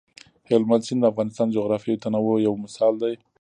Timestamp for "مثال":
2.63-2.93